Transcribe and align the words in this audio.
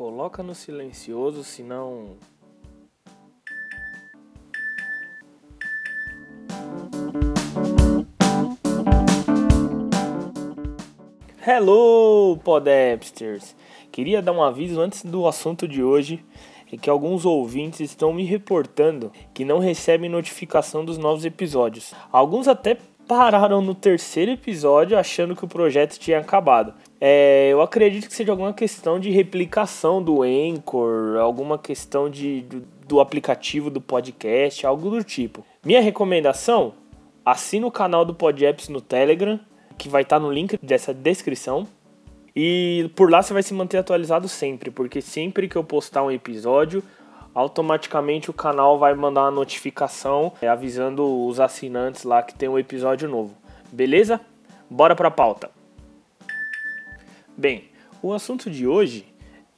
Coloca 0.00 0.42
no 0.42 0.54
silencioso, 0.54 1.44
senão. 1.44 2.16
Hello, 11.46 12.38
Podapsters! 12.42 13.54
Queria 13.92 14.22
dar 14.22 14.32
um 14.32 14.42
aviso 14.42 14.80
antes 14.80 15.04
do 15.04 15.26
assunto 15.26 15.68
de 15.68 15.82
hoje 15.82 16.24
é 16.72 16.78
que 16.78 16.88
alguns 16.88 17.26
ouvintes 17.26 17.80
estão 17.80 18.10
me 18.10 18.24
reportando 18.24 19.12
que 19.34 19.44
não 19.44 19.58
recebem 19.58 20.08
notificação 20.08 20.82
dos 20.82 20.96
novos 20.96 21.26
episódios. 21.26 21.92
Alguns 22.10 22.48
até 22.48 22.78
pararam 23.06 23.60
no 23.60 23.74
terceiro 23.74 24.30
episódio 24.30 24.96
achando 24.96 25.36
que 25.36 25.44
o 25.44 25.48
projeto 25.48 25.98
tinha 25.98 26.20
acabado. 26.20 26.72
É, 27.00 27.48
eu 27.50 27.62
acredito 27.62 28.08
que 28.08 28.14
seja 28.14 28.30
alguma 28.30 28.52
questão 28.52 29.00
de 29.00 29.10
replicação 29.10 30.02
do 30.02 30.22
Anchor, 30.22 31.18
alguma 31.18 31.56
questão 31.56 32.10
de, 32.10 32.42
do, 32.42 32.62
do 32.86 33.00
aplicativo 33.00 33.70
do 33.70 33.80
podcast, 33.80 34.66
algo 34.66 34.90
do 34.90 35.02
tipo. 35.02 35.42
Minha 35.64 35.80
recomendação: 35.80 36.74
assine 37.24 37.64
o 37.64 37.70
canal 37.70 38.04
do 38.04 38.14
Podapps 38.14 38.68
no 38.68 38.82
Telegram, 38.82 39.40
que 39.78 39.88
vai 39.88 40.02
estar 40.02 40.20
no 40.20 40.30
link 40.30 40.58
dessa 40.62 40.92
descrição. 40.92 41.66
E 42.36 42.90
por 42.94 43.10
lá 43.10 43.22
você 43.22 43.32
vai 43.32 43.42
se 43.42 43.54
manter 43.54 43.78
atualizado 43.78 44.28
sempre, 44.28 44.70
porque 44.70 45.00
sempre 45.00 45.48
que 45.48 45.56
eu 45.56 45.64
postar 45.64 46.02
um 46.02 46.10
episódio, 46.10 46.82
automaticamente 47.34 48.30
o 48.30 48.34
canal 48.34 48.78
vai 48.78 48.94
mandar 48.94 49.22
uma 49.22 49.30
notificação 49.30 50.32
é, 50.40 50.48
avisando 50.48 51.26
os 51.26 51.40
assinantes 51.40 52.04
lá 52.04 52.22
que 52.22 52.34
tem 52.34 52.48
um 52.48 52.58
episódio 52.58 53.08
novo. 53.08 53.34
Beleza? 53.72 54.20
Bora 54.68 54.94
pra 54.94 55.10
pauta. 55.10 55.50
Bem, 57.40 57.70
o 58.02 58.12
assunto 58.12 58.50
de 58.50 58.66
hoje 58.66 59.06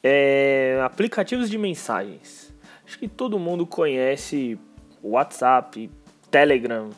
é 0.05 0.81
aplicativos 0.85 1.51
de 1.51 1.59
mensagens. 1.59 2.55
Acho 2.87 2.97
que 2.97 3.09
todo 3.09 3.41
mundo 3.41 3.67
conhece 3.67 4.57
WhatsApp, 5.03 5.91
Telegram, 6.31 6.91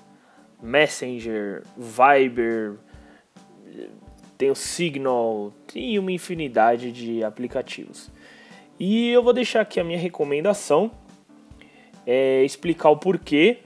Messenger, 0.62 1.62
Viber, 1.74 2.74
tem 4.36 4.50
o 4.50 4.54
Signal, 4.54 5.54
tem 5.66 5.98
uma 5.98 6.12
infinidade 6.12 6.92
de 6.92 7.24
aplicativos. 7.24 8.10
E 8.78 9.08
eu 9.08 9.22
vou 9.22 9.32
deixar 9.32 9.62
aqui 9.62 9.80
a 9.80 9.84
minha 9.84 9.98
recomendação, 9.98 10.90
é 12.06 12.44
explicar 12.44 12.90
o 12.90 12.98
porquê 12.98 13.60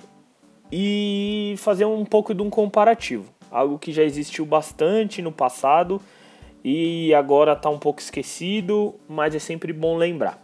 e 0.70 1.56
fazer 1.58 1.84
um 1.84 2.05
pouco 2.05 2.32
de 2.32 2.42
um 2.42 2.48
comparativo. 2.48 3.34
Algo 3.50 3.77
que 3.77 3.91
já 3.91 4.05
existiu 4.05 4.47
bastante 4.47 5.20
no 5.20 5.32
passado 5.32 6.00
e 6.70 7.14
agora 7.14 7.55
está 7.55 7.70
um 7.70 7.78
pouco 7.78 7.98
esquecido, 7.98 8.94
mas 9.08 9.34
é 9.34 9.38
sempre 9.38 9.72
bom 9.72 9.97
lembrar. 9.97 10.38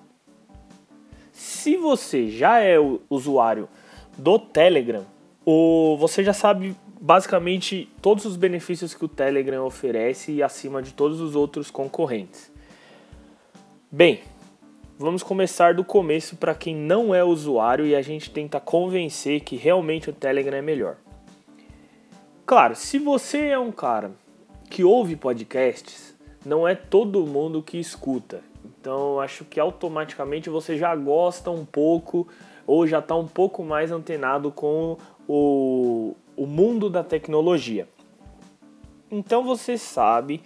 Se 1.31 1.77
você 1.77 2.31
já 2.31 2.61
é 2.61 2.77
usuário 3.11 3.69
do 4.16 4.39
Telegram, 4.39 5.05
ou 5.44 5.98
você 5.98 6.25
já 6.25 6.33
sabe 6.33 6.75
basicamente 6.98 7.91
todos 8.00 8.25
os 8.25 8.36
benefícios 8.36 8.94
que 8.94 9.05
o 9.05 9.08
Telegram 9.08 9.66
oferece 9.66 10.33
e 10.33 10.42
acima 10.42 10.81
de 10.81 10.94
todos 10.94 11.20
os 11.20 11.36
outros 11.36 11.70
concorrentes. 11.70 12.50
Bem, 13.92 14.22
vamos 14.98 15.22
começar 15.22 15.75
do 15.75 15.84
começo 15.84 16.36
para 16.36 16.55
quem 16.55 16.75
não 16.75 17.14
é 17.14 17.22
usuário 17.22 17.84
e 17.84 17.94
a 17.94 18.00
gente 18.00 18.31
tenta 18.31 18.59
convencer 18.59 19.41
que 19.41 19.56
realmente 19.56 20.09
o 20.09 20.12
Telegram 20.14 20.56
é 20.56 20.62
melhor. 20.62 20.97
Claro, 22.47 22.75
se 22.75 22.98
você 22.98 23.48
é 23.48 23.59
um 23.59 23.70
cara 23.70 24.12
que 24.70 24.83
ouve 24.83 25.16
podcasts, 25.16 26.13
não 26.45 26.67
é 26.67 26.75
todo 26.75 27.27
mundo 27.27 27.62
que 27.62 27.78
escuta. 27.78 28.42
Então, 28.64 29.20
acho 29.20 29.45
que 29.45 29.59
automaticamente 29.59 30.50
você 30.50 30.77
já 30.77 30.95
gosta 30.95 31.50
um 31.50 31.64
pouco 31.64 32.28
ou 32.67 32.87
já 32.87 32.98
está 32.98 33.14
um 33.14 33.27
pouco 33.27 33.62
mais 33.62 33.92
antenado 33.92 34.50
com 34.50 34.97
o, 35.28 36.15
o 36.37 36.47
mundo 36.47 36.88
da 36.88 37.03
tecnologia. 37.03 37.88
Então 39.10 39.44
você 39.44 39.78
sabe 39.78 40.41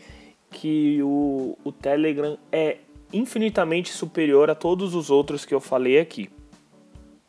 que 0.51 1.01
o, 1.03 1.57
o 1.65 1.73
Telegram 1.73 2.39
é 2.51 2.79
infinitamente 3.13 3.93
superior 3.93 4.51
a 4.51 4.55
todos 4.55 4.95
os 4.95 5.11
outros 5.11 5.45
que 5.45 5.55
eu 5.55 5.61
falei 5.61 5.99
aqui. 5.99 6.29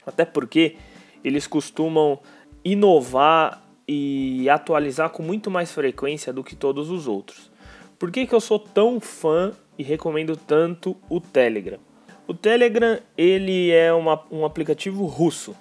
Até 0.05 0.25
porque 0.25 0.75
eles 1.23 1.47
costumam 1.47 2.19
inovar 2.63 3.63
e 3.87 4.49
atualizar 4.49 5.09
com 5.09 5.23
muito 5.23 5.49
mais 5.49 5.71
frequência 5.71 6.33
do 6.33 6.43
que 6.43 6.55
todos 6.55 6.89
os 6.89 7.07
outros. 7.07 7.49
Por 7.99 8.11
que, 8.11 8.25
que 8.25 8.33
eu 8.33 8.39
sou 8.39 8.57
tão 8.57 9.01
fã 9.01 9.51
e 9.77 9.83
recomendo 9.83 10.37
tanto 10.37 10.95
o 11.09 11.19
Telegram? 11.19 11.79
O 12.25 12.33
Telegram 12.33 12.97
ele 13.17 13.71
é 13.71 13.91
uma, 13.91 14.23
um 14.31 14.45
aplicativo 14.45 15.05
russo. 15.05 15.53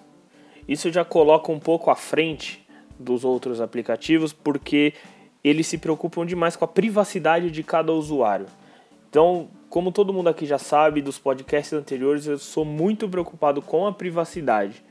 Isso 0.69 0.93
já 0.93 1.05
coloca 1.05 1.51
um 1.51 1.59
pouco 1.59 1.91
à 1.91 1.97
frente 1.97 2.65
dos 2.97 3.25
outros 3.25 3.61
aplicativos 3.61 4.33
porque 4.33 4.95
eles 5.43 5.67
se 5.67 5.79
preocupam 5.79 6.25
demais 6.25 6.55
com 6.55 6.65
a 6.65 6.69
privacidade 6.69 7.51
de 7.51 7.65
cada 7.65 7.93
usuário. 7.93 8.47
Então, 9.11 9.49
como 9.69 9.91
todo 9.91 10.13
mundo 10.13 10.29
aqui 10.29 10.47
já 10.47 10.59
sabe 10.59 11.03
dos 11.03 11.19
podcasts 11.19 11.73
anteriores, 11.73 12.27
eu 12.27 12.39
sou 12.39 12.65
muito 12.65 13.09
preocupado 13.09 13.61
com 13.61 13.85
a 13.85 13.93
privacidade. 13.93 14.85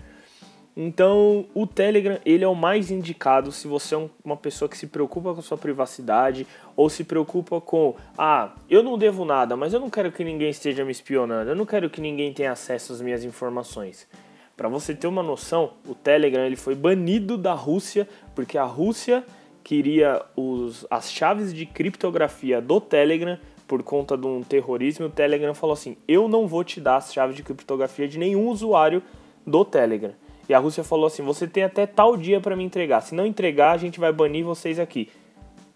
Então, 0.80 1.48
o 1.56 1.66
Telegram 1.66 2.20
ele 2.24 2.44
é 2.44 2.48
o 2.48 2.54
mais 2.54 2.92
indicado 2.92 3.52
se 3.52 3.68
você 3.68 3.96
é 3.96 4.10
uma 4.24 4.38
pessoa 4.38 4.70
que 4.70 4.78
se 4.78 4.86
preocupa 4.86 5.34
com 5.34 5.40
a 5.40 5.44
sua 5.44 5.58
privacidade 5.58 6.46
ou 6.76 6.88
se 6.88 7.04
preocupa 7.04 7.60
com, 7.60 7.96
ah, 8.16 8.52
eu 8.70 8.84
não 8.84 8.96
devo 8.96 9.26
nada, 9.26 9.58
mas 9.58 9.74
eu 9.74 9.80
não 9.80 9.90
quero 9.90 10.12
que 10.12 10.24
ninguém 10.24 10.52
esteja 10.52 10.86
me 10.86 10.92
espionando, 10.92 11.50
eu 11.50 11.56
não 11.56 11.66
quero 11.66 11.90
que 11.90 12.00
ninguém 12.00 12.32
tenha 12.32 12.52
acesso 12.52 12.94
às 12.94 13.02
minhas 13.02 13.24
informações. 13.24 14.08
Para 14.56 14.70
você 14.70 14.94
ter 14.94 15.08
uma 15.08 15.24
noção, 15.24 15.74
o 15.84 15.96
Telegram 15.96 16.44
ele 16.44 16.56
foi 16.56 16.76
banido 16.76 17.40
da 17.40 17.54
Rússia 17.54 18.08
porque 18.36 18.56
a 18.56 18.64
Rússia 18.64 19.26
queria 19.64 20.22
os, 20.36 20.86
as 20.92 21.12
chaves 21.12 21.52
de 21.52 21.66
criptografia 21.66 22.62
do 22.62 22.80
Telegram 22.80 23.40
por 23.68 23.82
conta 23.82 24.16
de 24.16 24.28
um 24.28 24.44
terrorismo. 24.44 25.08
O 25.08 25.10
Telegram 25.10 25.56
falou 25.56 25.74
assim: 25.74 25.98
eu 26.08 26.28
não 26.28 26.48
vou 26.48 26.64
te 26.64 26.80
dar 26.80 26.98
as 26.98 27.12
chaves 27.12 27.36
de 27.36 27.42
criptografia 27.42 28.08
de 28.08 28.20
nenhum 28.20 28.48
usuário 28.48 29.02
do 29.46 29.66
Telegram. 29.66 30.14
E 30.48 30.54
a 30.54 30.60
Rússia 30.60 30.84
falou 30.84 31.08
assim: 31.08 31.24
você 31.24 31.48
tem 31.48 31.64
até 31.64 31.86
tal 31.86 32.16
dia 32.16 32.40
para 32.40 32.56
me 32.56 32.64
entregar. 32.64 33.02
Se 33.02 33.14
não 33.14 33.26
entregar, 33.26 33.72
a 33.72 33.78
gente 33.78 34.00
vai 34.00 34.12
banir 34.12 34.46
vocês 34.46 34.80
aqui. 34.80 35.10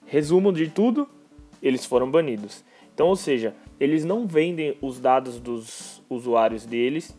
Resumo 0.06 0.52
de 0.52 0.68
tudo: 0.70 1.08
eles 1.62 1.86
foram 1.86 2.10
banidos. 2.10 2.64
Então, 2.94 3.08
ou 3.08 3.16
seja, 3.16 3.56
eles 3.80 4.04
não 4.06 4.28
vendem 4.28 4.78
os 4.82 5.00
dados 5.00 5.40
dos 5.40 6.02
usuários 6.10 6.66
deles 6.66 7.18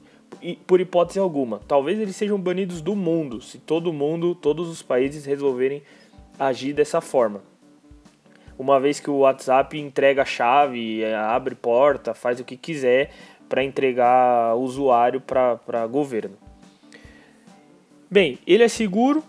por 0.67 0.81
hipótese 0.81 1.19
alguma. 1.19 1.61
Talvez 1.67 1.99
eles 1.99 2.17
sejam 2.17 2.39
banidos 2.39 2.81
do 2.81 2.95
mundo, 2.97 3.41
se 3.41 3.59
todo 3.59 3.93
mundo, 3.93 4.35
todos 4.35 4.69
os 4.69 4.83
países 4.83 5.25
resolverem 5.25 5.83
agir 6.39 6.73
dessa 6.73 7.01
forma. 7.01 7.43
Uma 8.59 8.79
vez 8.79 9.01
que 9.01 9.11
o 9.11 9.19
WhatsApp 9.19 9.79
entrega 9.79 10.23
a 10.23 10.27
chave, 10.27 11.05
abre 11.15 11.55
porta, 11.55 12.15
faz 12.15 12.39
o 12.39 12.45
que 12.45 12.57
quiser 12.57 13.11
para 13.49 13.65
entregar 13.65 14.55
usuário 14.57 15.21
para 15.21 15.87
governo. 15.87 16.37
Bem, 18.13 18.39
ele 18.47 18.63
é 18.63 18.69
seguro, 18.69 19.25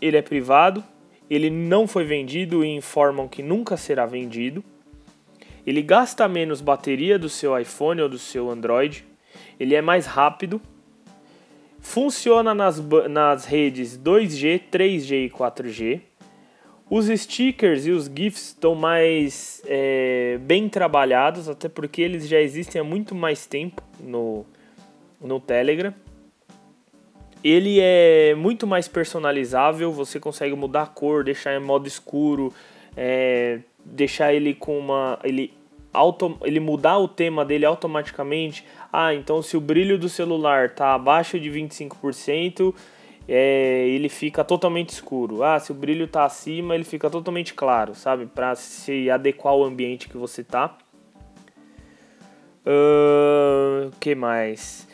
ele 0.00 0.16
é 0.16 0.22
privado, 0.22 0.82
ele 1.28 1.50
não 1.50 1.86
foi 1.86 2.02
vendido 2.02 2.64
e 2.64 2.68
informam 2.68 3.28
que 3.28 3.42
nunca 3.42 3.76
será 3.76 4.06
vendido. 4.06 4.64
Ele 5.64 5.82
gasta 5.82 6.26
menos 6.26 6.60
bateria 6.60 7.18
do 7.18 7.28
seu 7.28 7.56
iPhone 7.56 8.00
ou 8.00 8.08
do 8.08 8.18
seu 8.18 8.50
Android 8.50 9.04
ele 9.60 9.74
é 9.74 9.82
mais 9.82 10.06
rápido, 10.06 10.58
funciona 11.80 12.54
nas, 12.54 12.82
nas 13.10 13.44
redes 13.44 13.98
2G, 13.98 14.62
3G 14.72 15.26
e 15.26 15.30
4G. 15.30 16.00
Os 16.88 17.06
stickers 17.06 17.86
e 17.86 17.90
os 17.90 18.06
GIFs 18.06 18.48
estão 18.48 18.74
mais 18.74 19.62
é, 19.66 20.38
bem 20.40 20.66
trabalhados, 20.66 21.46
até 21.46 21.68
porque 21.68 22.00
eles 22.00 22.26
já 22.26 22.40
existem 22.40 22.80
há 22.80 22.84
muito 22.84 23.14
mais 23.14 23.46
tempo 23.46 23.82
no, 24.00 24.46
no 25.20 25.38
Telegram. 25.38 25.94
Ele 27.42 27.78
é 27.80 28.34
muito 28.34 28.66
mais 28.66 28.86
personalizável, 28.86 29.90
você 29.92 30.20
consegue 30.20 30.54
mudar 30.54 30.82
a 30.82 30.86
cor, 30.86 31.24
deixar 31.24 31.54
em 31.54 31.60
modo 31.60 31.88
escuro, 31.88 32.52
é, 32.96 33.60
deixar 33.84 34.34
ele 34.34 34.54
com 34.54 34.78
uma. 34.78 35.18
Ele, 35.24 35.52
auto, 35.92 36.38
ele 36.42 36.60
mudar 36.60 36.98
o 36.98 37.08
tema 37.08 37.44
dele 37.44 37.64
automaticamente. 37.64 38.64
Ah, 38.92 39.14
então 39.14 39.40
se 39.40 39.56
o 39.56 39.60
brilho 39.60 39.98
do 39.98 40.08
celular 40.08 40.66
está 40.66 40.94
abaixo 40.94 41.40
de 41.40 41.50
25%, 41.50 42.74
é, 43.28 43.86
ele 43.88 44.08
fica 44.08 44.44
totalmente 44.44 44.90
escuro. 44.90 45.42
Ah, 45.42 45.58
se 45.58 45.72
o 45.72 45.74
brilho 45.74 46.04
está 46.04 46.24
acima, 46.24 46.74
ele 46.74 46.84
fica 46.84 47.08
totalmente 47.08 47.54
claro, 47.54 47.94
sabe? 47.94 48.26
Para 48.26 48.54
se 48.54 49.10
adequar 49.10 49.52
ao 49.52 49.64
ambiente 49.64 50.08
que 50.08 50.16
você 50.16 50.42
tá. 50.42 50.76
O 52.66 53.88
uh, 53.88 53.90
que 53.98 54.14
mais? 54.14 54.86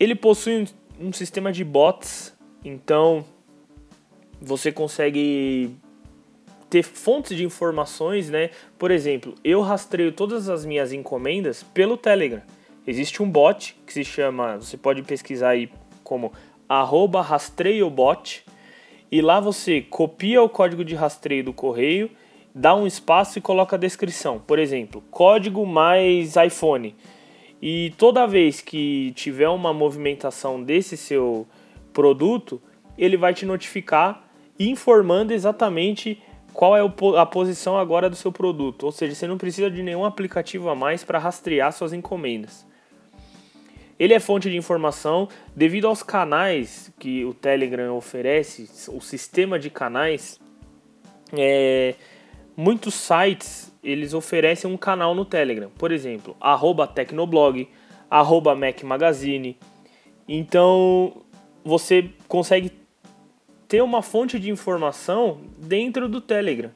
Ele 0.00 0.14
possui 0.14 0.62
um, 0.62 0.64
um 0.98 1.12
sistema 1.12 1.52
de 1.52 1.64
bots, 1.64 2.36
então 2.64 3.24
você 4.40 4.72
consegue 4.72 5.76
ter 6.68 6.82
fontes 6.82 7.36
de 7.36 7.44
informações, 7.44 8.28
né? 8.28 8.50
Por 8.78 8.90
exemplo, 8.90 9.34
eu 9.42 9.60
rastreio 9.60 10.12
todas 10.12 10.48
as 10.48 10.64
minhas 10.64 10.92
encomendas 10.92 11.62
pelo 11.62 11.96
Telegram. 11.96 12.42
Existe 12.86 13.22
um 13.22 13.30
bot 13.30 13.76
que 13.86 13.92
se 13.92 14.04
chama, 14.04 14.56
você 14.56 14.76
pode 14.76 15.02
pesquisar 15.02 15.50
aí 15.50 15.70
como 16.02 16.32
rastreiobot 16.68 18.44
e 19.10 19.22
lá 19.22 19.40
você 19.40 19.80
copia 19.80 20.42
o 20.42 20.48
código 20.48 20.84
de 20.84 20.94
rastreio 20.94 21.44
do 21.44 21.52
correio, 21.52 22.10
dá 22.54 22.74
um 22.74 22.86
espaço 22.86 23.38
e 23.38 23.42
coloca 23.42 23.76
a 23.76 23.78
descrição. 23.78 24.38
Por 24.38 24.58
exemplo, 24.58 25.02
código 25.10 25.64
mais 25.64 26.34
iPhone. 26.36 26.94
E 27.60 27.92
toda 27.98 28.26
vez 28.26 28.60
que 28.60 29.12
tiver 29.16 29.48
uma 29.48 29.72
movimentação 29.72 30.62
desse 30.62 30.96
seu 30.96 31.46
produto, 31.92 32.60
ele 32.96 33.16
vai 33.16 33.34
te 33.34 33.44
notificar 33.44 34.24
informando 34.58 35.32
exatamente 35.32 36.22
qual 36.52 36.76
é 36.76 36.80
a 37.16 37.26
posição 37.26 37.78
agora 37.78 38.08
do 38.08 38.16
seu 38.16 38.32
produto. 38.32 38.84
Ou 38.84 38.92
seja, 38.92 39.14
você 39.14 39.26
não 39.26 39.38
precisa 39.38 39.70
de 39.70 39.82
nenhum 39.82 40.04
aplicativo 40.04 40.68
a 40.68 40.74
mais 40.74 41.04
para 41.04 41.18
rastrear 41.18 41.72
suas 41.72 41.92
encomendas. 41.92 42.66
Ele 43.98 44.14
é 44.14 44.20
fonte 44.20 44.48
de 44.48 44.56
informação 44.56 45.28
devido 45.54 45.88
aos 45.88 46.02
canais 46.02 46.92
que 46.98 47.24
o 47.24 47.34
Telegram 47.34 47.96
oferece, 47.96 48.68
o 48.88 49.00
sistema 49.00 49.58
de 49.58 49.70
canais. 49.70 50.40
É, 51.32 51.94
muitos 52.58 52.94
sites 52.94 53.72
eles 53.84 54.12
oferecem 54.12 54.68
um 54.68 54.76
canal 54.76 55.14
no 55.14 55.24
Telegram, 55.24 55.70
por 55.78 55.92
exemplo, 55.92 56.36
Tecnoblog, 56.92 57.68
arroba 58.10 58.56
Mac 58.56 58.82
Magazine. 58.82 59.56
Então 60.28 61.22
você 61.64 62.10
consegue 62.26 62.72
ter 63.68 63.80
uma 63.80 64.02
fonte 64.02 64.40
de 64.40 64.50
informação 64.50 65.40
dentro 65.56 66.08
do 66.08 66.20
Telegram. 66.20 66.72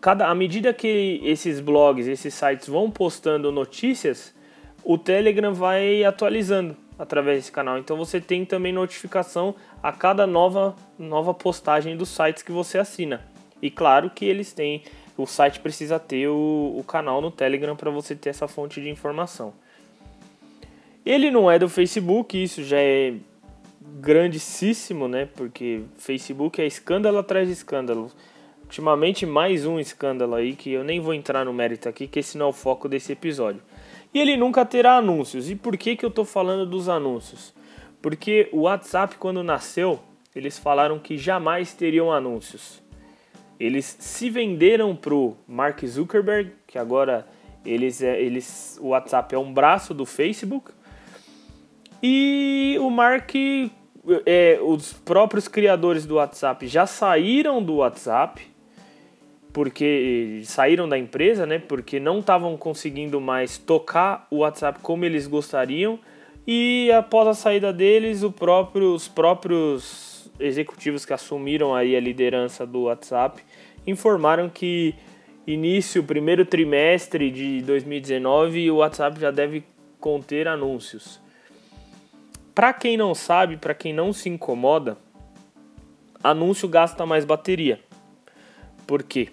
Cada, 0.00 0.26
à 0.26 0.34
medida 0.34 0.72
que 0.72 1.20
esses 1.22 1.60
blogs, 1.60 2.06
esses 2.06 2.32
sites 2.32 2.66
vão 2.66 2.90
postando 2.90 3.52
notícias, 3.52 4.34
o 4.82 4.96
Telegram 4.96 5.52
vai 5.52 6.02
atualizando 6.02 6.74
através 6.98 7.36
desse 7.36 7.52
canal. 7.52 7.76
Então 7.76 7.94
você 7.94 8.22
tem 8.22 8.42
também 8.42 8.72
notificação 8.72 9.54
a 9.82 9.92
cada 9.92 10.26
nova, 10.26 10.74
nova 10.98 11.34
postagem 11.34 11.94
dos 11.94 12.08
sites 12.08 12.42
que 12.42 12.52
você 12.52 12.78
assina. 12.78 13.37
E 13.60 13.70
claro 13.70 14.10
que 14.10 14.24
eles 14.24 14.52
têm, 14.52 14.82
o 15.16 15.26
site 15.26 15.60
precisa 15.60 15.98
ter 15.98 16.28
o, 16.28 16.74
o 16.76 16.84
canal 16.84 17.20
no 17.20 17.30
Telegram 17.30 17.74
para 17.76 17.90
você 17.90 18.14
ter 18.14 18.30
essa 18.30 18.46
fonte 18.46 18.80
de 18.80 18.88
informação. 18.88 19.52
Ele 21.04 21.30
não 21.30 21.50
é 21.50 21.58
do 21.58 21.68
Facebook, 21.68 22.40
isso 22.40 22.62
já 22.62 22.78
é 22.78 23.14
grandíssimo, 23.80 25.08
né? 25.08 25.28
Porque 25.34 25.82
Facebook 25.96 26.60
é 26.60 26.66
escândalo 26.66 27.18
atrás 27.18 27.48
de 27.48 27.54
escândalo. 27.54 28.10
Ultimamente 28.62 29.24
mais 29.24 29.64
um 29.64 29.80
escândalo 29.80 30.34
aí 30.34 30.54
que 30.54 30.70
eu 30.70 30.84
nem 30.84 31.00
vou 31.00 31.14
entrar 31.14 31.44
no 31.44 31.52
mérito 31.54 31.88
aqui, 31.88 32.06
que 32.06 32.18
esse 32.18 32.36
não 32.36 32.46
é 32.46 32.48
o 32.50 32.52
foco 32.52 32.88
desse 32.88 33.12
episódio. 33.12 33.62
E 34.12 34.20
ele 34.20 34.36
nunca 34.36 34.64
terá 34.64 34.96
anúncios. 34.96 35.50
E 35.50 35.56
por 35.56 35.76
que, 35.76 35.96
que 35.96 36.04
eu 36.04 36.10
estou 36.10 36.24
falando 36.24 36.66
dos 36.66 36.88
anúncios? 36.88 37.54
Porque 38.02 38.48
o 38.52 38.62
WhatsApp, 38.62 39.16
quando 39.16 39.42
nasceu, 39.42 39.98
eles 40.34 40.58
falaram 40.58 40.98
que 40.98 41.16
jamais 41.16 41.72
teriam 41.72 42.12
anúncios. 42.12 42.82
Eles 43.58 43.96
se 43.98 44.30
venderam 44.30 44.94
pro 44.94 45.36
Mark 45.46 45.84
Zuckerberg, 45.84 46.52
que 46.66 46.78
agora 46.78 47.26
eles, 47.64 48.02
é, 48.02 48.20
eles, 48.20 48.78
o 48.80 48.88
WhatsApp 48.88 49.34
é 49.34 49.38
um 49.38 49.52
braço 49.52 49.92
do 49.92 50.06
Facebook. 50.06 50.70
E 52.02 52.76
o 52.80 52.88
Mark, 52.88 53.34
é, 54.24 54.58
os 54.62 54.92
próprios 54.92 55.48
criadores 55.48 56.06
do 56.06 56.16
WhatsApp 56.16 56.66
já 56.68 56.86
saíram 56.86 57.62
do 57.62 57.76
WhatsApp 57.76 58.40
porque 59.52 60.40
saíram 60.44 60.88
da 60.88 60.96
empresa, 60.96 61.44
né? 61.44 61.58
Porque 61.58 61.98
não 61.98 62.20
estavam 62.20 62.56
conseguindo 62.56 63.20
mais 63.20 63.58
tocar 63.58 64.28
o 64.30 64.38
WhatsApp 64.38 64.78
como 64.80 65.04
eles 65.04 65.26
gostariam. 65.26 65.98
E 66.46 66.92
após 66.92 67.26
a 67.26 67.34
saída 67.34 67.72
deles, 67.72 68.22
próprio, 68.36 68.94
os 68.94 69.08
próprios 69.08 70.30
executivos 70.38 71.04
que 71.04 71.12
assumiram 71.12 71.74
aí 71.74 71.96
a 71.96 72.00
liderança 72.00 72.64
do 72.64 72.82
WhatsApp 72.82 73.42
informaram 73.88 74.48
que 74.48 74.94
início, 75.46 76.04
primeiro 76.04 76.44
trimestre 76.44 77.30
de 77.30 77.62
2019, 77.62 78.70
o 78.70 78.76
WhatsApp 78.76 79.18
já 79.18 79.30
deve 79.30 79.64
conter 79.98 80.46
anúncios. 80.46 81.20
Para 82.54 82.72
quem 82.72 82.96
não 82.96 83.14
sabe, 83.14 83.56
para 83.56 83.74
quem 83.74 83.92
não 83.92 84.12
se 84.12 84.28
incomoda, 84.28 84.98
anúncio 86.22 86.68
gasta 86.68 87.06
mais 87.06 87.24
bateria. 87.24 87.80
Por 88.86 89.02
quê? 89.02 89.28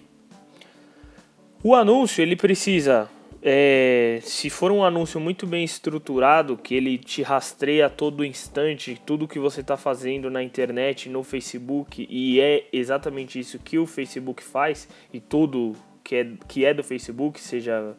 O 1.62 1.74
anúncio 1.74 2.22
ele 2.22 2.36
precisa, 2.36 3.08
é, 3.42 4.18
se 4.22 4.50
for 4.50 4.72
um 4.72 4.82
anúncio 4.82 5.20
muito 5.20 5.46
bem 5.46 5.64
estruturado, 5.64 6.56
que 6.56 6.74
ele 6.74 6.98
te 6.98 7.22
rastreia 7.22 7.86
a 7.86 7.90
todo 7.90 8.24
instante 8.24 9.00
tudo 9.04 9.28
que 9.28 9.38
você 9.38 9.60
está 9.60 9.76
fazendo 9.76 10.30
na 10.30 10.42
internet, 10.42 11.08
no 11.08 11.22
Facebook, 11.22 12.06
e 12.10 12.40
é 12.40 12.66
exatamente 12.72 13.38
isso 13.38 13.58
que 13.58 13.78
o 13.78 13.86
Facebook 13.86 14.42
faz, 14.42 14.88
e 15.12 15.20
tudo 15.20 15.74
que 16.02 16.16
é, 16.16 16.26
que 16.48 16.64
é 16.64 16.74
do 16.74 16.82
Facebook, 16.82 17.40
seja 17.40 17.94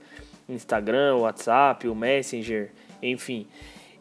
Instagram, 0.49 1.17
WhatsApp, 1.17 1.87
o 1.87 1.95
Messenger, 1.95 2.71
enfim. 3.01 3.47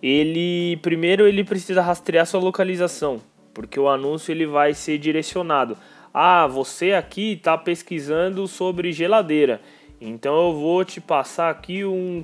Ele 0.03 0.79
primeiro 0.83 1.27
ele 1.27 1.43
precisa 1.43 1.81
rastrear 1.81 2.27
sua 2.27 2.41
localização, 2.41 3.21
porque 3.55 3.81
o 3.81 3.89
anúncio 3.89 4.33
ele 4.33 4.47
vai 4.47 4.75
ser 4.75 4.99
direcionado 4.99 5.77
ah, 6.19 6.47
você 6.47 6.95
aqui 6.95 7.33
está 7.33 7.59
pesquisando 7.59 8.49
sobre 8.49 8.91
geladeira. 8.91 9.61
Então 10.01 10.49
eu 10.49 10.53
vou 10.55 10.85
te 10.85 11.01
passar 11.01 11.51
aqui 11.51 11.85
um, 11.85 12.21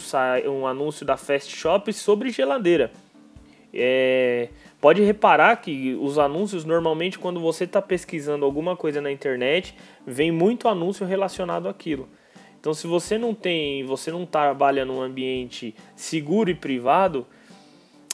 um 0.47 0.67
anúncio 0.67 1.07
da 1.07 1.17
Fast 1.17 1.55
Shop 1.55 1.91
sobre 1.93 2.31
geladeira. 2.31 2.93
É, 3.75 4.51
pode 4.81 5.03
reparar 5.03 5.57
que 5.57 5.95
os 5.95 6.19
anúncios 6.19 6.65
normalmente 6.65 7.19
quando 7.19 7.41
você 7.41 7.65
está 7.65 7.81
pesquisando 7.81 8.45
alguma 8.45 8.77
coisa 8.77 9.01
na 9.01 9.11
internet 9.11 9.75
vem 10.07 10.31
muito 10.31 10.69
anúncio 10.69 11.07
relacionado 11.07 11.69
àquilo. 11.69 12.09
Então 12.61 12.75
se 12.75 12.87
você 12.87 13.17
não 13.17 13.35
tem, 13.35 13.85
você 13.85 14.11
não 14.13 14.27
trabalha 14.27 14.85
num 14.85 15.01
ambiente 15.01 15.75
seguro 15.97 16.51
e 16.51 16.55
privado, 16.55 17.27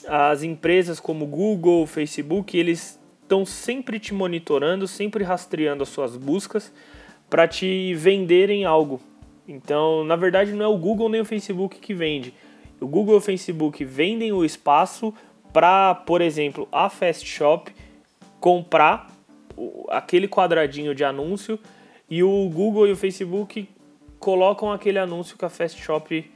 as 0.07 0.45
empresas 0.45 1.01
como 1.01 1.27
Google, 1.27 1.85
Facebook, 1.87 2.57
eles 2.57 3.01
estão 3.23 3.45
sempre 3.45 3.99
te 3.99 4.15
monitorando, 4.15 4.87
sempre 4.87 5.25
rastreando 5.25 5.83
as 5.83 5.89
suas 5.89 6.17
buscas 6.17 6.73
para 7.29 7.47
te 7.49 7.93
venderem 7.95 8.65
algo. 8.65 9.03
Então, 9.49 10.05
na 10.05 10.15
verdade, 10.15 10.53
não 10.53 10.65
é 10.65 10.69
o 10.69 10.77
Google 10.77 11.09
nem 11.09 11.23
o 11.23 11.25
Facebook 11.25 11.79
que 11.79 11.95
vende. 11.95 12.35
O 12.79 12.87
Google 12.87 13.15
e 13.15 13.19
o 13.19 13.21
Facebook 13.21 13.83
vendem 13.83 14.31
o 14.31 14.45
espaço 14.45 15.13
para, 15.53 15.95
por 15.95 16.21
exemplo, 16.21 16.69
a 16.71 16.91
Fast 16.91 17.27
Shop 17.27 17.75
comprar 18.39 19.11
aquele 19.89 20.29
quadradinho 20.29 20.95
de 20.95 21.03
anúncio 21.03 21.59
e 22.09 22.23
o 22.23 22.49
Google 22.51 22.87
e 22.87 22.93
o 22.93 22.97
Facebook 22.97 23.69
colocam 24.19 24.71
aquele 24.71 24.99
anúncio 24.99 25.37
que 25.37 25.45
a 25.45 25.49
Fast 25.49 25.81
Shop 25.81 26.31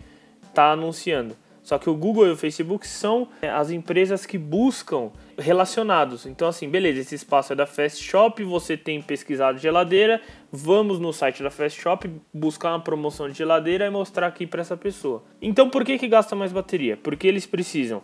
está 0.48 0.72
anunciando. 0.72 1.37
Só 1.62 1.78
que 1.78 1.88
o 1.88 1.94
Google 1.94 2.26
e 2.26 2.30
o 2.30 2.37
Facebook 2.37 2.87
são 2.87 3.28
é, 3.40 3.48
as 3.48 3.70
empresas 3.70 4.26
que 4.26 4.37
buscam 4.37 5.10
relacionados. 5.42 6.25
Então, 6.25 6.49
assim, 6.49 6.68
beleza, 6.68 7.00
esse 7.00 7.14
espaço 7.14 7.52
é 7.52 7.56
da 7.56 7.66
Fast 7.66 8.02
Shop, 8.02 8.42
você 8.44 8.76
tem 8.76 9.02
pesquisado 9.02 9.58
geladeira, 9.58 10.20
vamos 10.50 10.99
no 10.99 11.12
site 11.12 11.42
da 11.42 11.50
Fast 11.50 11.80
Shop 11.80 12.11
buscar 12.32 12.70
uma 12.70 12.80
promoção 12.80 13.28
de 13.28 13.37
geladeira 13.37 13.87
e 13.87 13.90
mostrar 13.90 14.26
aqui 14.26 14.46
para 14.46 14.61
essa 14.61 14.76
pessoa. 14.76 15.22
Então, 15.40 15.68
por 15.68 15.84
que, 15.84 15.99
que 15.99 16.08
gasta 16.08 16.34
mais 16.34 16.52
bateria? 16.52 16.96
Porque 16.96 17.26
eles 17.26 17.44
precisam 17.44 18.02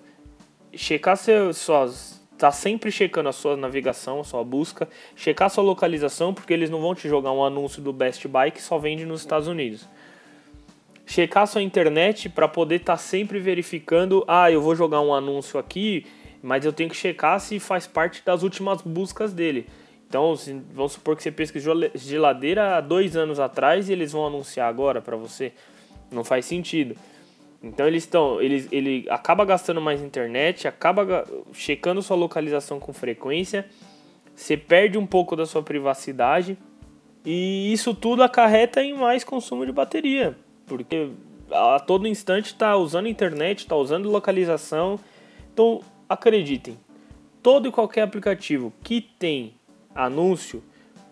checar 0.75 1.16
seus, 1.16 1.57
suas. 1.57 2.18
Tá 2.37 2.52
sempre 2.52 2.92
checando 2.92 3.28
a 3.28 3.33
sua 3.33 3.57
navegação, 3.57 4.21
a 4.21 4.25
sua 4.25 4.45
busca, 4.45 4.88
checar 5.16 5.47
a 5.47 5.49
sua 5.49 5.64
localização, 5.64 6.33
porque 6.33 6.52
eles 6.52 6.71
não 6.71 6.80
vão 6.80 6.95
te 6.95 7.09
jogar 7.09 7.33
um 7.33 7.45
anúncio 7.45 7.83
do 7.83 7.92
Best 7.92 8.28
Buy 8.28 8.52
que 8.52 8.62
só 8.62 8.78
vende 8.78 9.04
nos 9.04 9.23
Estados 9.23 9.49
Unidos 9.49 9.88
checar 11.09 11.47
sua 11.47 11.62
internet 11.62 12.28
para 12.28 12.47
poder 12.47 12.76
estar 12.76 12.92
tá 12.92 12.99
sempre 12.99 13.40
verificando, 13.40 14.23
ah, 14.28 14.52
eu 14.52 14.61
vou 14.61 14.76
jogar 14.76 15.00
um 15.00 15.14
anúncio 15.14 15.59
aqui, 15.59 16.04
mas 16.42 16.64
eu 16.64 16.73
tenho 16.73 16.90
que 16.90 16.97
checar 16.97 17.40
se 17.40 17.59
faz 17.59 17.87
parte 17.87 18.23
das 18.25 18.42
últimas 18.42 18.83
buscas 18.83 19.33
dele. 19.33 19.66
Então, 20.09 20.35
se, 20.37 20.52
vamos 20.73 20.92
supor 20.92 21.16
que 21.16 21.23
você 21.23 21.30
pesquisou 21.30 21.75
geladeira 21.95 22.76
há 22.76 22.80
dois 22.80 23.16
anos 23.16 23.38
atrás 23.38 23.88
e 23.88 23.92
eles 23.92 24.12
vão 24.12 24.26
anunciar 24.26 24.68
agora 24.68 25.02
para 25.02 25.16
você. 25.16 25.52
Não 26.11 26.25
faz 26.25 26.47
sentido. 26.47 26.97
Então 27.62 27.87
eles 27.87 28.04
estão, 28.04 28.40
eles, 28.40 28.68
ele 28.71 29.04
acaba 29.11 29.45
gastando 29.45 29.80
mais 29.80 30.00
internet, 30.00 30.68
acaba 30.68 31.26
checando 31.52 32.00
sua 32.00 32.16
localização 32.16 32.78
com 32.78 32.92
frequência, 32.92 33.66
você 34.33 34.57
perde 34.57 34.97
um 34.97 35.04
pouco 35.04 35.35
da 35.35 35.45
sua 35.45 35.61
privacidade 35.61 36.57
e 37.25 37.73
isso 37.73 37.92
tudo 37.92 38.23
acarreta 38.23 38.80
em 38.80 38.95
mais 38.95 39.25
consumo 39.25 39.66
de 39.66 39.73
bateria 39.73 40.37
porque 40.68 41.11
a 41.50 41.80
todo 41.80 42.07
instante 42.07 42.47
está 42.47 42.76
usando 42.76 43.09
internet, 43.09 43.61
está 43.61 43.75
usando 43.75 44.11
localização. 44.11 45.00
Então, 45.52 45.80
acreditem, 46.09 46.79
todo 47.43 47.69
e 47.69 47.73
qualquer 47.73 48.03
aplicativo 48.03 48.73
que 48.83 49.00
tem 49.00 49.55
anúncio, 49.95 50.62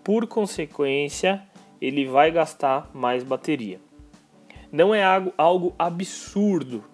por 0.02 0.26
consequência, 0.26 1.42
ele 1.80 2.06
vai 2.06 2.30
gastar 2.30 2.90
mais 2.94 3.22
bateria. 3.22 3.80
Não 4.70 4.94
é 4.94 5.04
algo, 5.04 5.32
algo 5.36 5.74
absurdo 5.78 6.84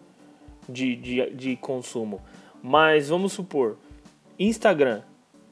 de, 0.69 0.97
de, 0.97 1.31
de 1.31 1.57
consumo, 1.57 2.21
mas 2.63 3.09
vamos 3.09 3.33
supor, 3.33 3.79
Instagram 4.39 5.03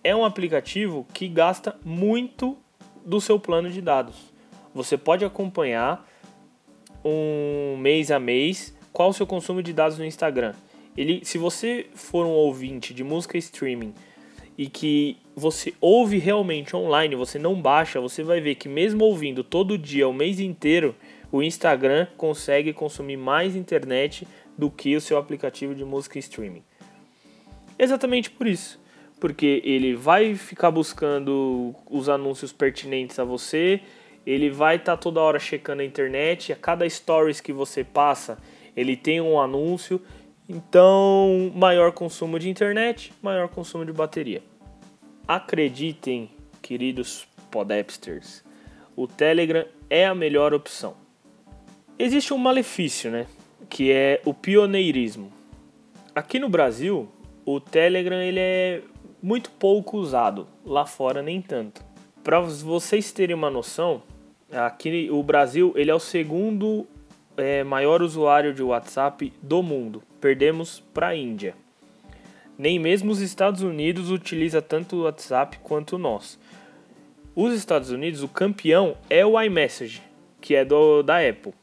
é 0.02 0.14
um 0.16 0.24
aplicativo 0.24 1.06
que 1.12 1.28
gasta 1.28 1.76
muito 1.84 2.56
do 3.04 3.20
seu 3.20 3.38
plano 3.38 3.70
de 3.70 3.80
dados. 3.80 4.16
Você 4.74 4.96
pode 4.96 5.24
acompanhar 5.24 6.06
um 7.04 7.76
mês 7.78 8.10
a 8.10 8.18
mês 8.18 8.76
qual 8.92 9.10
o 9.10 9.12
seu 9.12 9.26
consumo 9.26 9.62
de 9.62 9.72
dados 9.72 9.98
no 9.98 10.04
Instagram. 10.04 10.54
Ele, 11.00 11.24
se 11.24 11.38
você 11.38 11.86
for 11.94 12.26
um 12.26 12.32
ouvinte 12.32 12.92
de 12.92 13.02
música 13.02 13.38
streaming 13.38 13.94
e 14.58 14.68
que 14.68 15.16
você 15.34 15.72
ouve 15.80 16.18
realmente 16.18 16.76
online, 16.76 17.16
você 17.16 17.38
não 17.38 17.54
baixa, 17.54 17.98
você 17.98 18.22
vai 18.22 18.38
ver 18.38 18.56
que 18.56 18.68
mesmo 18.68 19.06
ouvindo 19.06 19.42
todo 19.42 19.78
dia, 19.78 20.06
o 20.06 20.12
mês 20.12 20.38
inteiro, 20.38 20.94
o 21.32 21.42
Instagram 21.42 22.06
consegue 22.18 22.74
consumir 22.74 23.16
mais 23.16 23.56
internet 23.56 24.28
do 24.58 24.70
que 24.70 24.94
o 24.94 25.00
seu 25.00 25.16
aplicativo 25.16 25.74
de 25.74 25.86
música 25.86 26.18
streaming. 26.18 26.62
Exatamente 27.78 28.30
por 28.30 28.46
isso. 28.46 28.78
Porque 29.18 29.62
ele 29.64 29.94
vai 29.94 30.34
ficar 30.34 30.70
buscando 30.70 31.74
os 31.90 32.10
anúncios 32.10 32.52
pertinentes 32.52 33.18
a 33.18 33.24
você, 33.24 33.80
ele 34.26 34.50
vai 34.50 34.76
estar 34.76 34.98
tá 34.98 35.02
toda 35.02 35.22
hora 35.22 35.38
checando 35.38 35.80
a 35.80 35.84
internet, 35.84 36.52
a 36.52 36.56
cada 36.56 36.86
stories 36.86 37.40
que 37.40 37.54
você 37.54 37.82
passa, 37.82 38.36
ele 38.76 38.96
tem 38.96 39.20
um 39.20 39.40
anúncio. 39.40 40.00
Então, 40.52 41.52
maior 41.54 41.92
consumo 41.92 42.36
de 42.36 42.50
internet, 42.50 43.12
maior 43.22 43.48
consumo 43.48 43.84
de 43.84 43.92
bateria. 43.92 44.42
Acreditem, 45.28 46.28
queridos 46.60 47.28
podapsters, 47.52 48.42
o 48.96 49.06
Telegram 49.06 49.64
é 49.88 50.04
a 50.04 50.12
melhor 50.12 50.52
opção. 50.52 50.96
Existe 51.96 52.34
um 52.34 52.36
malefício, 52.36 53.12
né? 53.12 53.28
Que 53.68 53.92
é 53.92 54.20
o 54.24 54.34
pioneirismo. 54.34 55.32
Aqui 56.16 56.40
no 56.40 56.48
Brasil, 56.48 57.08
o 57.46 57.60
Telegram 57.60 58.20
ele 58.20 58.40
é 58.40 58.82
muito 59.22 59.52
pouco 59.52 59.98
usado, 59.98 60.48
lá 60.66 60.84
fora 60.84 61.22
nem 61.22 61.40
tanto. 61.40 61.80
Para 62.24 62.40
vocês 62.40 63.12
terem 63.12 63.36
uma 63.36 63.50
noção, 63.50 64.02
aqui 64.50 65.08
o 65.12 65.22
Brasil 65.22 65.72
ele 65.76 65.92
é 65.92 65.94
o 65.94 66.00
segundo 66.00 66.88
é, 67.36 67.62
maior 67.62 68.02
usuário 68.02 68.52
de 68.52 68.64
WhatsApp 68.64 69.32
do 69.40 69.62
mundo. 69.62 70.02
Perdemos 70.20 70.80
para 70.92 71.08
a 71.08 71.16
Índia. 71.16 71.54
Nem 72.58 72.78
mesmo 72.78 73.10
os 73.10 73.20
Estados 73.20 73.62
Unidos 73.62 74.10
utiliza 74.10 74.60
tanto 74.60 74.96
o 74.96 75.02
WhatsApp 75.04 75.58
quanto 75.62 75.96
nós. 75.96 76.38
Os 77.34 77.54
Estados 77.54 77.90
Unidos, 77.90 78.22
o 78.22 78.28
campeão 78.28 78.96
é 79.08 79.24
o 79.24 79.40
iMessage, 79.40 80.02
que 80.42 80.54
é 80.54 80.62
do, 80.62 81.02
da 81.02 81.26
Apple, 81.26 81.54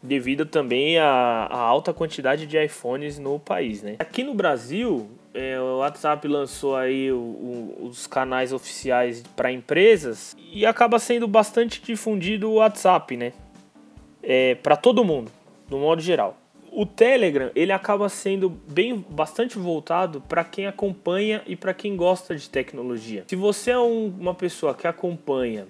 devido 0.00 0.46
também 0.46 0.96
à, 0.98 1.48
alta 1.50 1.92
quantidade 1.92 2.46
de 2.46 2.62
iPhones 2.62 3.18
no 3.18 3.40
país. 3.40 3.82
Né? 3.82 3.96
Aqui 3.98 4.22
no 4.22 4.32
Brasil, 4.32 5.10
é, 5.34 5.58
o 5.58 5.78
WhatsApp 5.78 6.28
lançou 6.28 6.76
aí 6.76 7.10
o, 7.10 7.16
o, 7.16 7.86
os 7.86 8.06
canais 8.06 8.52
oficiais 8.52 9.24
para 9.34 9.50
empresas 9.50 10.36
e 10.52 10.64
acaba 10.64 11.00
sendo 11.00 11.26
bastante 11.26 11.82
difundido 11.82 12.48
o 12.48 12.54
WhatsApp, 12.54 13.16
né? 13.16 13.32
É, 14.22 14.54
para 14.54 14.76
todo 14.76 15.02
mundo, 15.02 15.32
no 15.68 15.80
modo 15.80 16.00
geral 16.00 16.39
o 16.80 16.86
Telegram 16.86 17.50
ele 17.54 17.72
acaba 17.72 18.08
sendo 18.08 18.48
bem 18.48 19.04
bastante 19.06 19.58
voltado 19.58 20.22
para 20.22 20.42
quem 20.42 20.66
acompanha 20.66 21.42
e 21.46 21.54
para 21.54 21.74
quem 21.74 21.94
gosta 21.94 22.34
de 22.34 22.48
tecnologia. 22.48 23.24
Se 23.28 23.36
você 23.36 23.72
é 23.72 23.78
um, 23.78 24.06
uma 24.18 24.34
pessoa 24.34 24.74
que 24.74 24.86
acompanha 24.86 25.66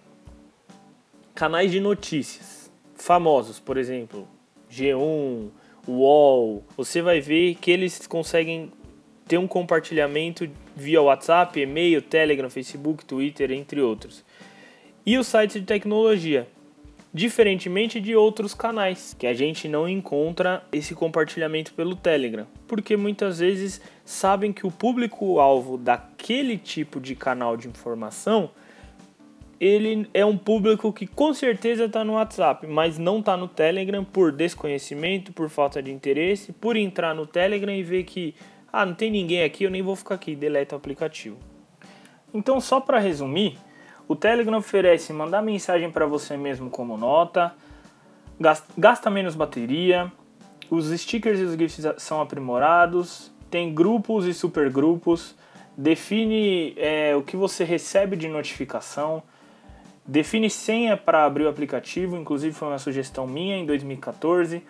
canais 1.35 1.73
de 1.73 1.81
notícias 1.81 2.71
famosos, 2.95 3.59
por 3.59 3.77
exemplo, 3.77 4.29
G1, 4.71 5.49
UOL, 5.89 6.63
você 6.77 7.03
vai 7.03 7.21
ver 7.21 7.57
que 7.57 7.73
eles 7.73 8.07
conseguem 8.07 8.71
ter 9.27 9.37
um 9.37 9.49
compartilhamento 9.49 10.49
via 10.77 11.03
WhatsApp, 11.03 11.59
e-mail, 11.59 12.01
Telegram, 12.03 12.49
Facebook, 12.49 13.05
Twitter, 13.05 13.51
entre 13.51 13.81
outros. 13.81 14.25
E 15.05 15.19
os 15.19 15.27
sites 15.27 15.61
de 15.61 15.67
tecnologia 15.67 16.47
diferentemente 17.13 18.01
de 18.01 18.15
outros 18.15 18.55
canais, 18.55 19.15
que 19.19 19.27
a 19.27 19.35
gente 19.35 19.69
não 19.69 19.89
encontra 19.89 20.63
esse 20.71 20.95
compartilhamento 20.95 21.75
pelo 21.75 21.97
Telegram, 21.97 22.47
porque 22.69 22.97
muitas 22.97 23.41
vezes 23.41 23.81
sabem 24.05 24.53
que 24.53 24.67
o 24.67 24.71
público-alvo 24.71 25.77
daquele 25.77 26.57
tipo 26.57 27.01
de 27.01 27.15
canal 27.15 27.57
de 27.57 27.69
informação 27.69 28.51
ele 29.61 30.09
é 30.15 30.25
um 30.25 30.39
público 30.39 30.91
que 30.91 31.07
com 31.07 31.35
certeza 31.35 31.85
está 31.85 32.03
no 32.03 32.15
WhatsApp, 32.15 32.67
mas 32.67 32.97
não 32.97 33.19
está 33.19 33.37
no 33.37 33.47
Telegram 33.47 34.03
por 34.03 34.33
desconhecimento, 34.33 35.35
por 35.35 35.51
falta 35.51 35.83
de 35.83 35.93
interesse, 35.93 36.51
por 36.51 36.77
entrar 36.77 37.15
no 37.15 37.27
Telegram 37.27 37.75
e 37.75 37.83
ver 37.83 38.05
que 38.05 38.35
ah, 38.73 38.87
não 38.87 38.95
tem 38.95 39.11
ninguém 39.11 39.43
aqui, 39.43 39.65
eu 39.65 39.71
nem 39.71 39.83
vou 39.83 39.95
ficar 39.95 40.15
aqui, 40.15 40.35
deleta 40.35 40.75
o 40.75 40.79
aplicativo. 40.79 41.37
Então, 42.33 42.59
só 42.59 42.81
para 42.81 42.99
resumir, 42.99 43.59
o 44.11 44.17
Telegram 44.17 44.59
oferece 44.59 45.13
mandar 45.13 45.41
mensagem 45.41 45.89
para 45.89 46.05
você 46.05 46.37
mesmo 46.37 46.69
como 46.69 46.97
nota, 46.97 47.55
gasta 48.77 49.09
menos 49.09 49.37
bateria, 49.37 50.11
os 50.69 50.87
stickers 51.01 51.39
e 51.39 51.45
os 51.45 51.55
GIFs 51.55 51.87
são 51.99 52.21
aprimorados, 52.21 53.31
tem 53.49 53.73
grupos 53.73 54.27
e 54.27 54.35
supergrupos, 54.35 55.37
define 55.77 56.75
é, 56.77 57.15
o 57.15 57.23
que 57.23 57.37
você 57.37 57.63
recebe 57.63 58.17
de 58.17 58.27
notificação, 58.27 59.23
define 60.05 60.51
senha 60.51 60.97
para 60.97 61.25
abrir 61.25 61.45
o 61.45 61.49
aplicativo, 61.49 62.17
inclusive 62.17 62.53
foi 62.53 62.67
uma 62.67 62.79
sugestão 62.81 63.29
minha 63.29 63.57
em 63.59 63.65
2014. 63.65 64.61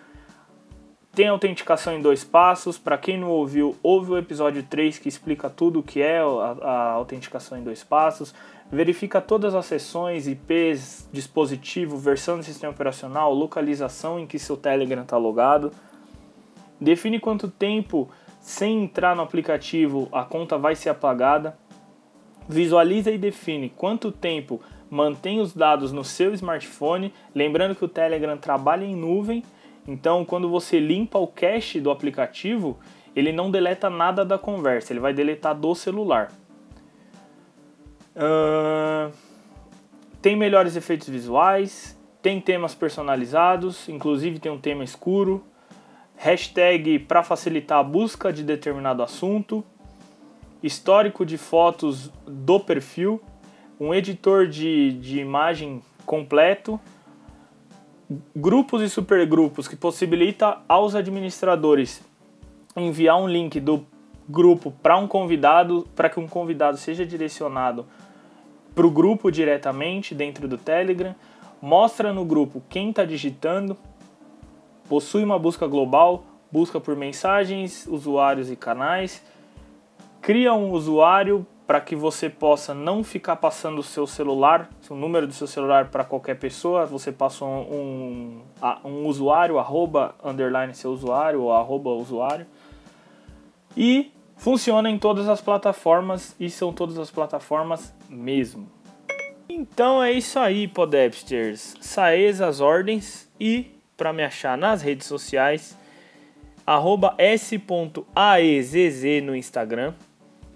Tem 1.12 1.26
autenticação 1.26 1.94
em 1.94 2.00
dois 2.00 2.22
passos. 2.22 2.78
Para 2.78 2.96
quem 2.96 3.18
não 3.18 3.30
ouviu, 3.30 3.76
ouve 3.82 4.12
o 4.12 4.18
episódio 4.18 4.62
3 4.62 4.98
que 4.98 5.08
explica 5.08 5.50
tudo 5.50 5.80
o 5.80 5.82
que 5.82 6.00
é 6.00 6.20
a, 6.20 6.22
a 6.22 6.90
autenticação 6.92 7.58
em 7.58 7.64
dois 7.64 7.82
passos 7.82 8.32
verifica 8.70 9.20
todas 9.20 9.54
as 9.54 9.66
sessões, 9.66 10.28
IPs, 10.28 11.08
dispositivo, 11.12 11.96
versão 11.96 12.38
do 12.38 12.44
sistema 12.44 12.72
operacional, 12.72 13.34
localização 13.34 14.18
em 14.18 14.26
que 14.26 14.38
seu 14.38 14.56
Telegram 14.56 15.02
está 15.02 15.16
logado, 15.16 15.72
define 16.80 17.18
quanto 17.18 17.48
tempo 17.48 18.08
sem 18.40 18.84
entrar 18.84 19.14
no 19.14 19.22
aplicativo 19.22 20.08
a 20.12 20.24
conta 20.24 20.56
vai 20.56 20.74
ser 20.74 20.88
apagada, 20.88 21.58
visualiza 22.48 23.10
e 23.10 23.18
define 23.18 23.68
quanto 23.68 24.10
tempo 24.10 24.60
mantém 24.88 25.40
os 25.40 25.52
dados 25.52 25.92
no 25.92 26.02
seu 26.02 26.32
smartphone, 26.34 27.12
lembrando 27.34 27.74
que 27.74 27.84
o 27.84 27.88
Telegram 27.88 28.36
trabalha 28.36 28.84
em 28.84 28.96
nuvem, 28.96 29.42
então 29.86 30.24
quando 30.24 30.48
você 30.48 30.80
limpa 30.80 31.18
o 31.18 31.26
cache 31.26 31.80
do 31.80 31.90
aplicativo, 31.90 32.78
ele 33.14 33.32
não 33.32 33.50
deleta 33.50 33.90
nada 33.90 34.24
da 34.24 34.38
conversa, 34.38 34.92
ele 34.92 35.00
vai 35.00 35.12
deletar 35.12 35.54
do 35.54 35.74
celular. 35.74 36.32
Tem 40.20 40.36
melhores 40.36 40.76
efeitos 40.76 41.08
visuais, 41.08 41.98
tem 42.20 42.40
temas 42.40 42.74
personalizados, 42.74 43.88
inclusive 43.88 44.38
tem 44.38 44.52
um 44.52 44.60
tema 44.60 44.84
escuro, 44.84 45.44
hashtag 46.16 46.98
para 46.98 47.22
facilitar 47.22 47.78
a 47.78 47.82
busca 47.82 48.32
de 48.32 48.42
determinado 48.42 49.02
assunto, 49.02 49.64
histórico 50.62 51.24
de 51.24 51.38
fotos 51.38 52.10
do 52.26 52.60
perfil, 52.60 53.22
um 53.78 53.94
editor 53.94 54.46
de, 54.46 54.92
de 54.92 55.20
imagem 55.20 55.82
completo, 56.04 56.78
grupos 58.36 58.82
e 58.82 58.90
supergrupos 58.90 59.66
que 59.66 59.76
possibilita 59.76 60.58
aos 60.68 60.94
administradores 60.94 62.02
enviar 62.76 63.16
um 63.16 63.26
link 63.26 63.58
do 63.58 63.86
grupo 64.30 64.70
para 64.82 64.96
um 64.96 65.06
convidado, 65.06 65.86
para 65.94 66.08
que 66.08 66.20
um 66.20 66.28
convidado 66.28 66.76
seja 66.76 67.04
direcionado 67.04 67.86
para 68.74 68.86
o 68.86 68.90
grupo 68.90 69.30
diretamente 69.30 70.14
dentro 70.14 70.46
do 70.46 70.56
Telegram, 70.56 71.14
mostra 71.60 72.12
no 72.12 72.24
grupo 72.24 72.62
quem 72.68 72.90
está 72.90 73.04
digitando, 73.04 73.76
possui 74.88 75.24
uma 75.24 75.38
busca 75.38 75.66
global, 75.66 76.24
busca 76.50 76.80
por 76.80 76.96
mensagens, 76.96 77.86
usuários 77.86 78.50
e 78.50 78.56
canais, 78.56 79.22
cria 80.20 80.54
um 80.54 80.70
usuário 80.70 81.46
para 81.66 81.80
que 81.80 81.94
você 81.94 82.28
possa 82.28 82.74
não 82.74 83.04
ficar 83.04 83.36
passando 83.36 83.78
o 83.78 83.82
seu 83.82 84.04
celular, 84.04 84.68
o 84.88 84.94
número 84.94 85.26
do 85.26 85.32
seu 85.32 85.46
celular 85.46 85.88
para 85.88 86.02
qualquer 86.02 86.36
pessoa, 86.36 86.84
você 86.84 87.12
passa 87.12 87.44
um, 87.44 87.60
um, 87.60 88.88
um 88.88 89.06
usuário, 89.06 89.58
arroba, 89.58 90.14
underline 90.24 90.74
seu 90.74 90.90
usuário 90.90 91.42
ou 91.42 91.52
arroba 91.52 91.90
usuário, 91.90 92.46
e 93.76 94.10
Funciona 94.40 94.88
em 94.88 94.98
todas 94.98 95.28
as 95.28 95.42
plataformas 95.42 96.34
e 96.40 96.48
são 96.48 96.72
todas 96.72 96.98
as 96.98 97.10
plataformas 97.10 97.94
mesmo. 98.08 98.66
Então 99.46 100.02
é 100.02 100.10
isso 100.12 100.38
aí, 100.38 100.66
Podepsters. 100.66 101.76
Saez 101.78 102.40
as 102.40 102.58
ordens 102.58 103.30
e 103.38 103.78
para 103.98 104.14
me 104.14 104.24
achar 104.24 104.56
nas 104.56 104.80
redes 104.80 105.06
sociais, 105.06 105.76
arroba 106.66 107.14
s.aezz 107.18 109.02
no 109.22 109.36
Instagram 109.36 109.92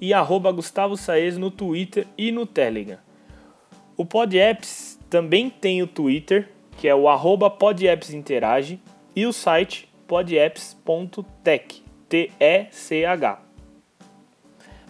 e 0.01 0.15
arroba 0.15 0.51
Gustavo 0.51 0.97
Saez 0.97 1.37
no 1.37 1.51
Twitter 1.51 2.07
e 2.17 2.33
no 2.33 2.47
Telegram. 2.47 2.97
O 3.99 4.07
PodApps 4.07 4.99
Também 5.11 5.51
tem 5.51 5.83
o 5.83 5.87
Twitter, 5.87 6.49
que 6.79 6.89
é 6.89 6.95
o 6.95 7.07
arroba 7.07 7.51
podappsinterage, 7.51 8.81
e 9.15 9.27
o 9.27 9.33
site 9.33 9.93
podapps.tech, 10.09 11.85
T-E-C-H. 12.09 13.44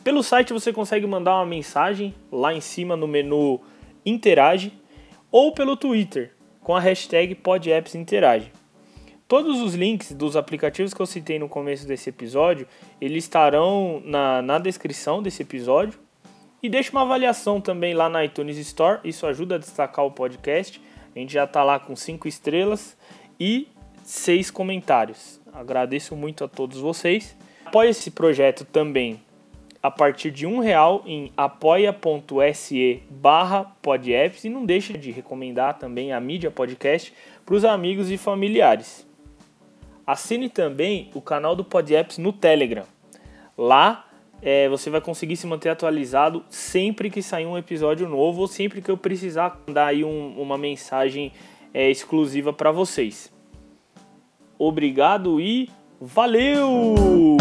Pelo 0.05 0.23
site 0.23 0.53
você 0.53 0.71
consegue 0.71 1.07
mandar 1.07 1.37
uma 1.37 1.47
mensagem 1.47 2.15
lá 2.31 2.53
em 2.53 2.61
cima 2.61 2.95
no 2.95 3.09
menu 3.09 3.59
Interage 4.05 4.71
ou 5.33 5.55
pelo 5.55 5.79
Twitter 5.79 6.35
com 6.61 6.77
a 6.77 6.81
hashtag 6.81 7.35
PodAppsInterage. 7.35 8.53
Todos 9.27 9.63
os 9.63 9.75
links 9.75 10.13
dos 10.13 10.37
aplicativos 10.37 10.93
que 10.93 11.01
eu 11.01 11.07
citei 11.07 11.39
no 11.39 11.49
começo 11.49 11.89
desse 11.89 12.11
episódio, 12.11 12.69
eles 13.01 13.25
estarão 13.25 14.03
na, 14.05 14.43
na 14.43 14.59
descrição 14.59 15.23
desse 15.23 15.41
episódio. 15.41 15.99
E 16.63 16.69
deixe 16.69 16.91
uma 16.91 17.01
avaliação 17.01 17.59
também 17.59 17.95
lá 17.95 18.11
na 18.11 18.27
iTunes 18.27 18.59
Store, 18.59 19.01
isso 19.05 19.27
ajuda 19.27 19.55
a 19.55 19.59
destacar 19.59 20.05
o 20.05 20.11
podcast. 20.11 20.83
A 21.17 21.19
gente 21.19 21.33
já 21.33 21.45
está 21.45 21.65
lá 21.65 21.79
com 21.79 21.97
5 21.97 22.29
estrelas 22.29 22.95
e 23.41 23.69
6 24.03 24.51
comentários. 24.51 25.41
Agradeço 25.51 26.15
muito 26.15 26.45
a 26.45 26.49
todos 26.49 26.79
vocês. 26.79 27.35
Apoie 27.65 27.89
esse 27.89 28.11
projeto 28.11 28.67
também 28.67 29.24
a 29.85 29.91
partir 29.91 30.31
de 30.31 30.47
um 30.47 30.61
real 30.61 31.03
em 31.05 31.31
apoia.se 31.37 33.03
barra 33.11 33.65
podapps 33.83 34.43
e 34.43 34.49
não 34.49 34.65
deixe 34.65 34.97
de 34.97 35.11
recomendar 35.11 35.79
também 35.79 36.11
a 36.11 36.19
mídia 36.19 36.51
podcast 36.51 37.13
para 37.45 37.55
os 37.55 37.67
amigos 37.67 38.11
e 38.11 38.17
familiares. 38.17 39.07
Assine 40.07 40.49
também 40.49 41.11
o 41.15 41.21
canal 41.21 41.55
do 41.55 41.63
Podapps 41.63 42.17
no 42.17 42.33
Telegram. 42.33 42.85
Lá 43.59 44.07
é, 44.41 44.71
você 44.71 44.89
vai 44.89 45.03
conseguir 45.03 45.37
se 45.37 45.47
manter 45.47 45.69
atualizado 45.69 46.43
sempre 46.49 47.11
que 47.11 47.21
sair 47.21 47.45
um 47.45 47.59
episódio 47.59 48.09
novo 48.09 48.41
ou 48.41 48.49
sempre 48.49 48.81
que 48.81 48.91
eu 48.91 48.97
precisar 48.97 49.61
dar 49.71 49.89
aí 49.89 50.03
um, 50.03 50.41
uma 50.41 50.57
mensagem 50.57 51.31
é, 51.75 51.91
exclusiva 51.91 52.55
para 52.55 52.73
vocês. 52.73 53.31
Obrigado 54.59 55.39
e 55.39 55.69
valeu! 56.01 57.37